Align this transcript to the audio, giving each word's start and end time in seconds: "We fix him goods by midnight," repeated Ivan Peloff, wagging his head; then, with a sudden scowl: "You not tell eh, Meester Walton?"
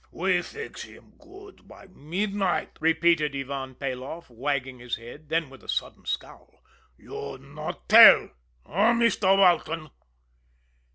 "We 0.09 0.41
fix 0.41 0.81
him 0.81 1.13
goods 1.19 1.61
by 1.61 1.85
midnight," 1.85 2.71
repeated 2.81 3.35
Ivan 3.35 3.75
Peloff, 3.75 4.31
wagging 4.31 4.79
his 4.79 4.95
head; 4.95 5.29
then, 5.29 5.47
with 5.47 5.63
a 5.63 5.69
sudden 5.69 6.07
scowl: 6.07 6.59
"You 6.97 7.37
not 7.37 7.87
tell 7.87 8.31
eh, 8.67 8.93
Meester 8.93 9.35
Walton?" 9.35 9.91